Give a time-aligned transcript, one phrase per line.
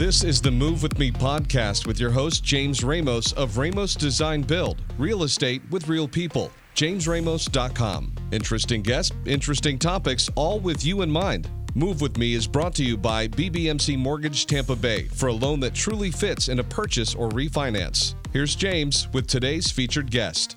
[0.00, 4.40] This is the Move With Me podcast with your host, James Ramos of Ramos Design
[4.40, 6.50] Build, real estate with real people.
[6.74, 8.14] JamesRamos.com.
[8.32, 11.50] Interesting guests, interesting topics, all with you in mind.
[11.74, 15.60] Move With Me is brought to you by BBMC Mortgage Tampa Bay for a loan
[15.60, 18.14] that truly fits in a purchase or refinance.
[18.32, 20.56] Here's James with today's featured guest.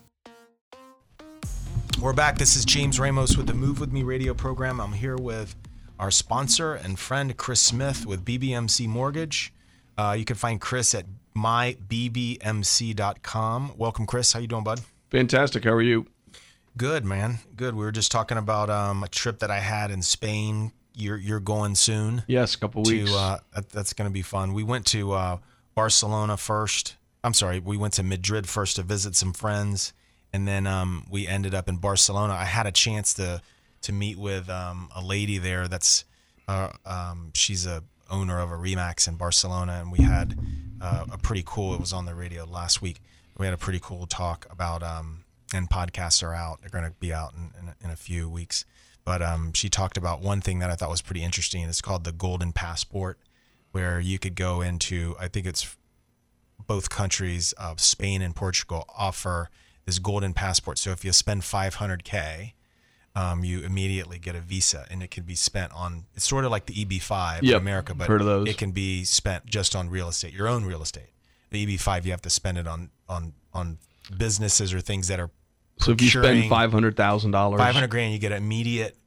[2.01, 2.37] We're back.
[2.37, 4.79] This is James Ramos with the Move With Me radio program.
[4.79, 5.53] I'm here with
[6.03, 9.53] our sponsor and friend, Chris Smith with BBMC Mortgage.
[9.97, 12.41] Uh, you can find Chris at mybbmc.com.
[13.77, 14.33] Welcome, Chris.
[14.33, 14.81] How you doing, bud?
[15.11, 15.63] Fantastic.
[15.63, 16.05] How are you?
[16.75, 17.39] Good, man.
[17.55, 17.73] Good.
[17.75, 20.73] We were just talking about um, a trip that I had in Spain.
[20.93, 22.23] You're you're going soon.
[22.27, 23.13] Yes, a couple to, weeks.
[23.13, 24.51] Uh, that, that's going to be fun.
[24.51, 25.37] We went to uh,
[25.73, 26.97] Barcelona first.
[27.23, 29.93] I'm sorry, we went to Madrid first to visit some friends,
[30.33, 32.33] and then um, we ended up in Barcelona.
[32.33, 33.41] I had a chance to
[33.83, 35.67] to meet with um, a lady there.
[35.67, 36.05] That's
[36.47, 40.37] uh, um, she's a owner of a Remax in Barcelona, and we had
[40.81, 41.73] uh, a pretty cool.
[41.73, 43.01] It was on the radio last week.
[43.37, 46.61] We had a pretty cool talk about um, and podcasts are out.
[46.61, 48.65] They're going to be out in, in, in a few weeks.
[49.05, 51.63] But um, she talked about one thing that I thought was pretty interesting.
[51.63, 53.19] It's called the Golden Passport,
[53.71, 55.15] where you could go into.
[55.19, 55.75] I think it's
[56.65, 59.49] both countries of Spain and Portugal offer
[59.85, 60.77] this golden passport.
[60.77, 62.53] So if you spend 500k,
[63.15, 66.05] um, you immediately get a visa, and it can be spent on.
[66.15, 68.49] It's sort of like the EB5 in Yep, America, but heard of those.
[68.49, 71.09] it can be spent just on real estate, your own real estate.
[71.51, 73.77] The EB5, you have to spend it on on on
[74.17, 75.29] businesses or things that are.
[75.77, 78.97] so if you spend five hundred thousand dollars, 500 grand, you get an immediate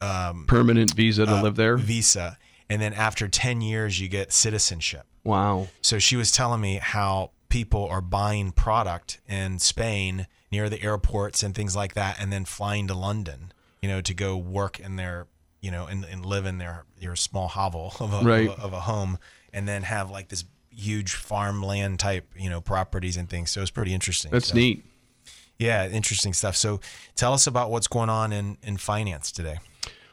[0.00, 1.76] um, permanent visa to uh, live there.
[1.76, 2.38] visa,
[2.70, 5.04] and then after 10 years, you get citizenship.
[5.24, 5.68] Wow.
[5.82, 11.42] So she was telling me how people are buying product in Spain near the airports
[11.42, 14.96] and things like that, and then flying to London, you know, to go work in
[14.96, 15.26] their,
[15.60, 18.48] you know, and, and live in their your small hovel of a, Right.
[18.48, 19.18] of a of a home,
[19.52, 23.50] and then have like this huge farmland type, you know, properties and things.
[23.50, 24.30] So it's pretty interesting.
[24.30, 24.84] That's So, neat.
[25.58, 26.56] Yeah, interesting stuff.
[26.56, 26.80] So
[27.16, 29.58] tell us about what's going on in in finance today.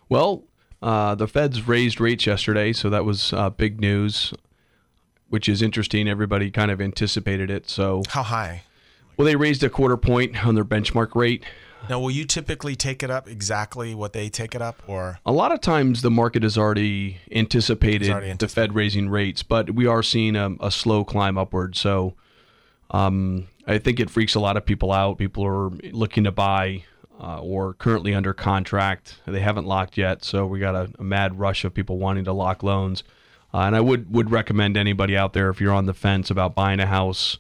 [0.10, 0.44] Well,
[0.82, 4.34] uh, the Feds raised rates yesterday, so that was uh, big news,
[5.30, 6.08] which is interesting.
[6.08, 7.70] Everybody kind of anticipated it.
[7.70, 8.64] So, How high?
[9.18, 11.44] Well, they raised a quarter point on their benchmark rate.
[11.90, 15.32] Now, will you typically take it up exactly what they take it up, or A
[15.32, 19.86] lot of times the market has already anticipated already the Fed raising rates, but we
[19.86, 21.76] are seeing a, a slow climb upward.
[21.76, 22.16] So
[22.92, 25.18] um, I think it freaks a lot of people out.
[25.18, 26.84] People are looking to buy
[27.22, 29.20] uh, or currently under contract.
[29.26, 32.34] They haven't locked yet, so we got a, a mad rush of people wanting to
[32.34, 33.04] lock loans.
[33.54, 36.54] Uh, and I would, would recommend anybody out there if you're on the fence about
[36.54, 37.38] buying a house,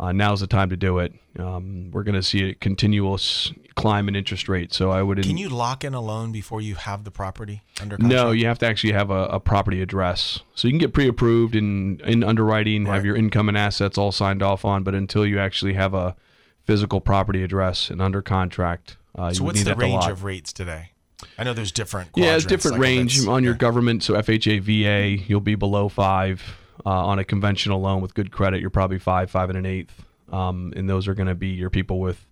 [0.00, 1.12] uh, now's the time to do it.
[1.38, 5.22] Um, we're going to see a continuous climb in interest rates, so I would.
[5.22, 8.24] can you lock in a loan before you have the property under contract?
[8.24, 10.40] No, you have to actually have a, a property address.
[10.54, 12.94] So you can get pre-approved in in underwriting, Right.
[12.94, 16.16] have your income and assets all signed off on, but until you actually have a
[16.64, 20.52] physical property address and under contract, uh, So you what's need the range of rates
[20.52, 20.92] today?
[21.36, 22.10] I know there's different.
[22.16, 23.58] Yeah, it's different like range on your yeah.
[23.58, 24.02] government.
[24.02, 26.42] So FHA, VA, you'll be below five.
[26.84, 30.04] Uh, on a conventional loan with good credit, you're probably five, five and an eighth.
[30.30, 32.26] Um, and those are going to be your people with,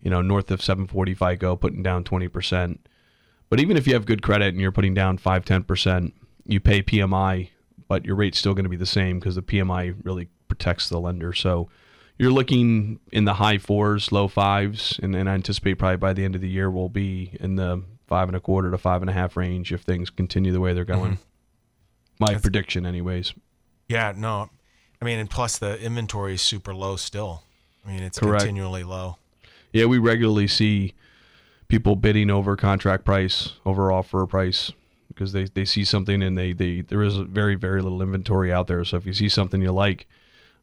[0.00, 2.78] you know, north of 740 FICO, putting down 20%.
[3.48, 6.12] But even if you have good credit and you're putting down 5, 10%,
[6.46, 7.50] you pay PMI,
[7.86, 10.98] but your rate's still going to be the same because the PMI really protects the
[10.98, 11.32] lender.
[11.32, 11.68] So
[12.18, 16.24] you're looking in the high fours, low fives, and, and I anticipate probably by the
[16.24, 19.10] end of the year we'll be in the five and a quarter to five and
[19.10, 21.18] a half range if things continue the way they're going.
[22.20, 23.34] My prediction, anyways.
[23.92, 24.50] Yeah, no,
[25.00, 27.42] I mean, and plus the inventory is super low still.
[27.84, 28.44] I mean, it's Correct.
[28.44, 29.18] continually low.
[29.72, 30.94] Yeah, we regularly see
[31.68, 34.72] people bidding over contract price, over offer price,
[35.08, 38.66] because they, they see something and they, they there is very very little inventory out
[38.66, 38.84] there.
[38.84, 40.06] So if you see something you like,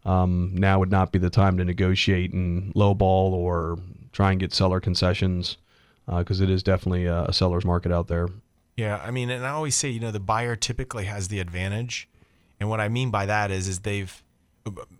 [0.06, 3.78] um, now would not be the time to negotiate and lowball or
[4.12, 5.58] try and get seller concessions,
[6.08, 8.28] because it is definitely a, a seller's market out there.
[8.76, 12.08] Yeah, I mean, and I always say, you know, the buyer typically has the advantage,
[12.60, 14.24] and what I mean by that is, is they've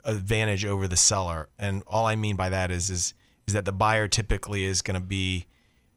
[0.06, 3.14] advantage over the seller, and all I mean by that is, is,
[3.48, 5.46] is that the buyer typically is going to be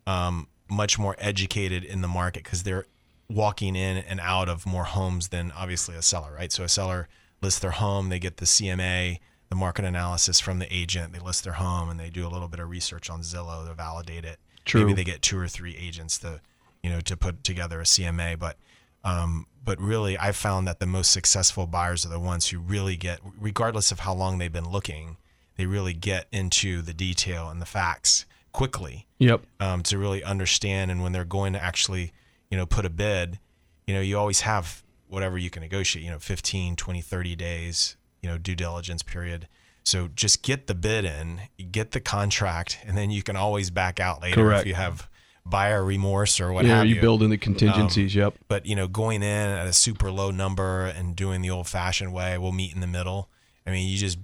[0.07, 2.87] um, much more educated in the market because they're
[3.31, 6.53] walking in and out of more homes than obviously a seller, right?
[6.53, 7.09] So a seller
[7.41, 9.19] lists their home, they get the CMA,
[9.49, 12.49] the market analysis from the agent, they list their home, and they do a little
[12.49, 14.39] bit of research on Zillow to validate it.
[14.65, 14.83] True.
[14.83, 16.41] Maybe they get two or three agents to,
[16.83, 18.57] you know, to put together a CMA, but
[19.05, 22.97] um, but really, I found that the most successful buyers are the ones who really
[22.97, 25.17] get, regardless of how long they've been looking,
[25.57, 29.43] they really get into the detail and the facts quickly Yep.
[29.61, 30.91] um, to really understand.
[30.91, 32.13] And when they're going to actually,
[32.51, 33.39] you know, put a bid,
[33.87, 37.97] you know, you always have whatever you can negotiate, you know, 15, 20, 30 days,
[38.21, 39.47] you know, due diligence period.
[39.85, 44.01] So just get the bid in, get the contract, and then you can always back
[44.01, 44.61] out later Correct.
[44.63, 45.09] if you have
[45.45, 47.01] buyer remorse or what yeah, have you you.
[47.01, 48.15] build in the contingencies.
[48.15, 48.35] yep.
[48.49, 52.13] but you know, going in at a super low number and doing the old fashioned
[52.13, 53.29] way, we'll meet in the middle.
[53.67, 54.19] I mean, you just,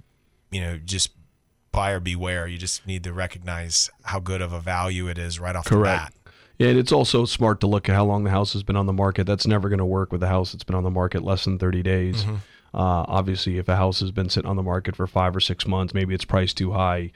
[0.51, 1.11] you know, just
[1.73, 2.47] buyer beware.
[2.47, 6.15] You just need to recognize how good of a value it is right off Correct.
[6.15, 6.33] the bat.
[6.59, 8.87] Yeah, and it's also smart to look at how long the house has been on
[8.87, 9.27] the market.
[9.27, 11.57] That's never going to work with a house that's been on the market less than
[11.57, 12.25] 30 days.
[12.25, 12.35] Mm-hmm.
[12.75, 15.67] Uh, obviously, if a house has been sitting on the market for five or six
[15.67, 17.13] months, maybe it's priced too high.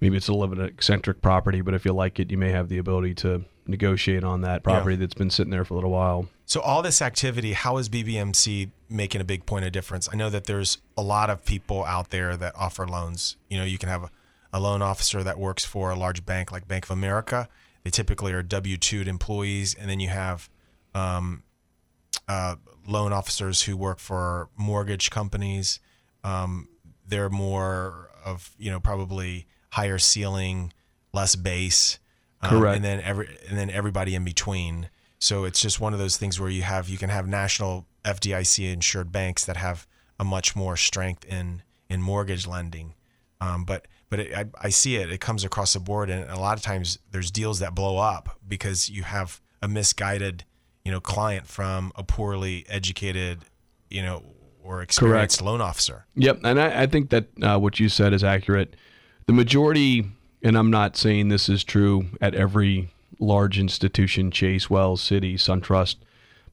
[0.00, 2.50] Maybe it's a little bit of eccentric property, but if you like it, you may
[2.50, 5.90] have the ability to negotiate on that property that's been sitting there for a little
[5.90, 6.28] while.
[6.44, 10.08] So all this activity, how is BBMC making a big point of difference?
[10.12, 13.36] I know that there's a lot of people out there that offer loans.
[13.48, 14.10] You know, you can have a,
[14.52, 17.48] a loan officer that works for a large bank like Bank of America.
[17.82, 20.48] They typically are W 2'd employees, and then you have
[20.94, 21.42] um,
[22.28, 22.56] uh,
[22.86, 25.80] loan officers who work for mortgage companies.
[26.22, 26.68] Um,
[27.06, 29.46] they're more of you know probably
[29.76, 30.72] higher ceiling,
[31.12, 31.98] less base,
[32.40, 32.76] um, Correct.
[32.76, 34.88] and then every and then everybody in between.
[35.18, 38.72] So it's just one of those things where you have you can have national FDIC
[38.72, 39.86] insured banks that have
[40.18, 42.94] a much more strength in in mortgage lending,
[43.40, 45.12] um, but but it, I, I see it.
[45.12, 48.38] It comes across the board, and a lot of times there's deals that blow up
[48.48, 50.44] because you have a misguided,
[50.84, 53.40] you know, client from a poorly educated,
[53.90, 54.22] you know,
[54.64, 56.06] or experienced loan officer.
[56.14, 58.74] Yep, and I, I think that uh, what you said is accurate.
[59.26, 60.06] The majority,
[60.40, 65.96] and I'm not saying this is true at every large institution, Chase, Wells, Citi, SunTrust,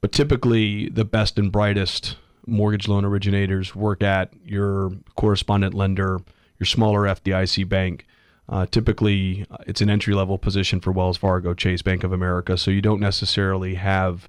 [0.01, 2.17] but typically the best and brightest
[2.47, 6.21] mortgage loan originators work at your correspondent lender,
[6.59, 8.07] your smaller FDIC bank.
[8.49, 12.57] Uh, typically, uh, it's an entry level position for Wells Fargo, Chase, Bank of America,
[12.57, 14.27] so you don't necessarily have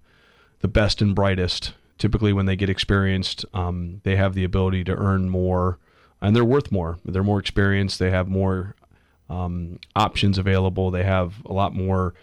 [0.60, 1.72] the best and brightest.
[1.96, 5.78] Typically, when they get experienced, um, they have the ability to earn more,
[6.24, 6.98] and they're worth more.
[7.04, 7.98] They're more experienced.
[7.98, 8.74] They have more
[9.28, 10.90] um, options available.
[10.90, 12.14] They have a lot more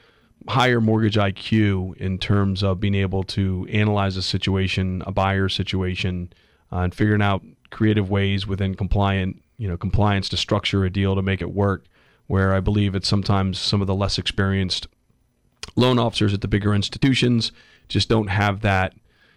[0.48, 6.34] higher mortgage IQ in terms of being able to analyze a situation, a buyer situation,
[6.72, 11.14] uh, and figuring out creative ways within compliant, you know, compliance to structure a deal
[11.14, 11.86] to make it work.
[12.26, 14.88] Where I believe it's sometimes some of the less experienced
[15.76, 17.52] loan officers at the bigger institutions
[17.88, 18.94] just don't have that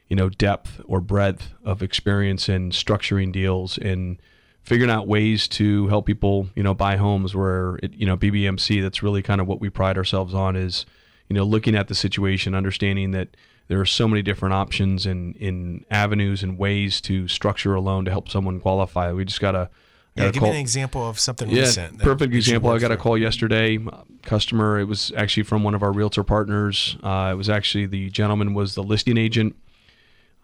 [0.09, 4.19] you know depth or breadth of experience in structuring deals and
[4.65, 8.83] figuring out ways to help people you know buy homes where it, you know BBMC
[8.83, 10.87] that's really kind of what we pride ourselves on is
[11.29, 13.29] you know looking at the situation understanding that
[13.69, 18.05] there are so many different options and in avenues and ways to structure a loan
[18.05, 19.69] to help someone qualify we just gotta
[20.17, 21.99] Yeah, give call- me an example of something yeah, recent.
[21.99, 22.71] perfect example.
[22.71, 23.79] I got a call yesterday.
[24.23, 24.79] Customer.
[24.79, 26.97] It was actually from one of our realtor partners.
[27.03, 29.57] Uh, it was actually the gentleman was the listing agent.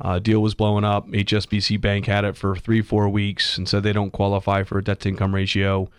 [0.01, 1.09] Uh, deal was blowing up.
[1.09, 4.85] HSBC Bank had it for three, four weeks and said they don't qualify for a
[4.85, 5.91] debt to income ratio.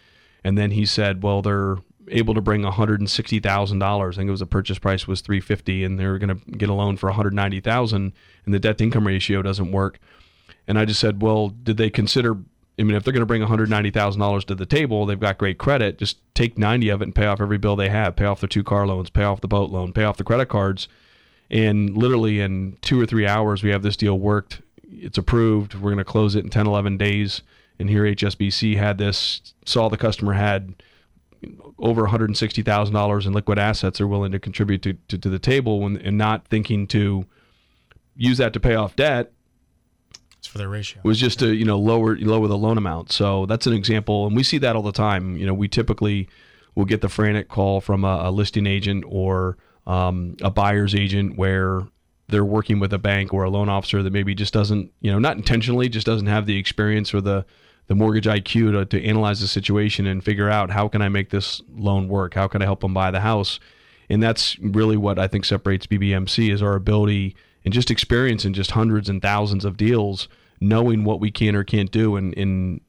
[0.43, 1.77] And then he said, well, they're
[2.07, 4.17] able to bring one hundred and sixty thousand dollars.
[4.17, 6.69] I think it was the purchase price was three fifty, and they're going to get
[6.69, 8.13] a loan for one hundred ninety thousand,
[8.45, 9.99] and the debt to income ratio doesn't work.
[10.67, 12.37] And I just said, well, did they consider?
[12.79, 15.99] I mean, if they're going to bring $190,000 to the table, they've got great credit.
[15.99, 18.15] Just take 90 of it and pay off every bill they have.
[18.15, 20.47] Pay off their two car loans, pay off the boat loan, pay off the credit
[20.47, 20.87] cards.
[21.51, 24.61] And literally in two or three hours, we have this deal worked.
[24.83, 25.75] It's approved.
[25.75, 27.41] We're going to close it in 10, 11 days.
[27.77, 30.81] And here HSBC had this, saw the customer had
[31.77, 35.97] over $160,000 in liquid assets they're willing to contribute to, to, to the table when,
[35.97, 37.25] and not thinking to
[38.15, 39.31] use that to pay off debt
[40.37, 41.01] It's for their ratio.
[41.03, 43.11] It was just to you know lower lower the loan amount.
[43.11, 45.35] So that's an example, and we see that all the time.
[45.37, 46.29] You know, we typically
[46.75, 51.37] will get the frantic call from a, a listing agent or um, a buyer's agent
[51.37, 51.81] where
[52.27, 55.19] they're working with a bank or a loan officer that maybe just doesn't you know
[55.19, 57.45] not intentionally just doesn't have the experience or the
[57.87, 61.29] the mortgage IQ to, to analyze the situation and figure out how can I make
[61.29, 62.33] this loan work?
[62.33, 63.59] How can I help them buy the house?
[64.09, 67.35] And that's really what I think separates BBMC is our ability
[67.65, 70.27] and just experience in just hundreds and thousands of deals,
[70.59, 72.81] knowing what we can or can't do, and, and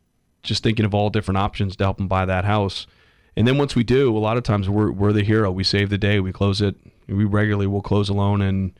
[0.42, 2.86] just thinking of all different options to help them buy that house.
[3.36, 5.50] And then once we do, a lot of times we're, we're the hero.
[5.50, 6.20] We save the day.
[6.20, 6.76] We close it.
[7.08, 8.72] We regularly will close a loan in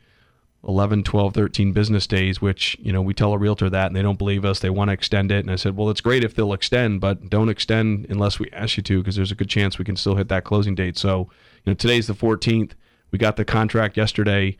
[0.67, 4.01] 11, 12, 13 business days, which, you know, we tell a realtor that and they
[4.01, 4.59] don't believe us.
[4.59, 5.39] They want to extend it.
[5.39, 8.77] And I said, well, it's great if they'll extend, but don't extend unless we ask
[8.77, 10.97] you to because there's a good chance we can still hit that closing date.
[10.97, 11.29] So,
[11.65, 12.71] you know, today's the 14th.
[13.11, 14.57] We got the contract yesterday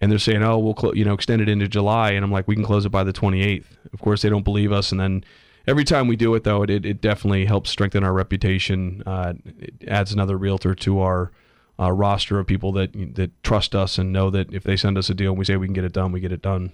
[0.00, 2.54] and they're saying, "Oh, we'll you know extend it into July," and I'm like, "We
[2.54, 5.24] can close it by the 28th." Of course, they don't believe us, and then
[5.66, 9.02] every time we do it, though, it, it, it definitely helps strengthen our reputation.
[9.06, 11.32] Uh, it adds another realtor to our
[11.78, 15.10] uh, roster of people that that trust us and know that if they send us
[15.10, 16.72] a deal and we say we can get it done, we get it done.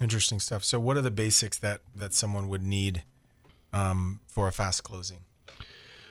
[0.00, 0.64] Interesting stuff.
[0.64, 3.02] So, what are the basics that that someone would need
[3.72, 5.18] um, for a fast closing?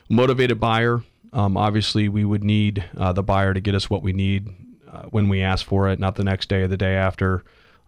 [0.09, 1.03] Motivated buyer.
[1.31, 4.49] Um, obviously, we would need uh, the buyer to get us what we need
[4.91, 7.43] uh, when we ask for it, not the next day or the day after.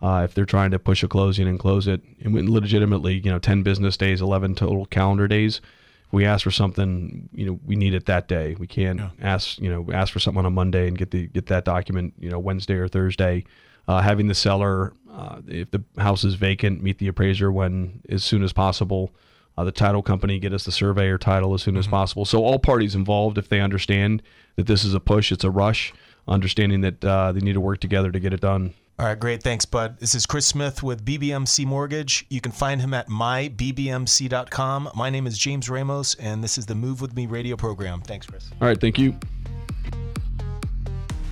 [0.05, 3.39] Uh, if they're trying to push a closing and close it, and legitimately, you know,
[3.39, 5.62] 10 business days, 11 total calendar days.
[6.05, 8.55] If we ask for something, you know, we need it that day.
[8.59, 9.09] We can't Yeah.
[9.19, 12.13] ask, you know, ask for something on a Monday and get the get that document,
[12.19, 13.45] you know, Wednesday or Thursday.
[13.88, 18.24] Uh, having the seller, uh, if the house is vacant, meet the appraiser when as
[18.24, 19.12] soon as possible.
[19.57, 22.25] Uh, the title company get us the surveyor title as soon as possible.
[22.25, 24.21] So all parties involved, if they understand
[24.55, 25.93] that this is a push, it's a rush,
[26.27, 28.75] understanding that uh, they need to work together to get it done.
[28.97, 29.43] All right, great.
[29.43, 29.99] Thanks, Bud.
[29.99, 32.25] This is Chris Smith with BBMC Mortgage.
[32.29, 34.89] You can find him at mybbmc.com.
[34.95, 37.99] My name is James Ramos, and this is the Move With Me radio program.
[37.99, 38.49] Thanks, Chris.
[38.61, 39.13] All right, thank you.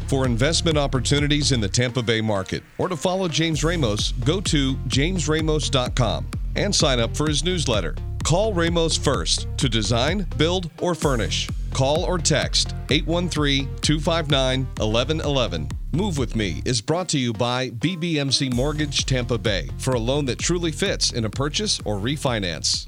[0.07, 4.75] For investment opportunities in the Tampa Bay market or to follow James Ramos, go to
[4.75, 6.27] jamesramos.com
[6.57, 7.95] and sign up for his newsletter.
[8.25, 11.49] Call Ramos first to design, build, or furnish.
[11.71, 15.69] Call or text 813 259 1111.
[15.95, 20.25] Move with Me is brought to you by BBMC Mortgage Tampa Bay for a loan
[20.25, 22.87] that truly fits in a purchase or refinance.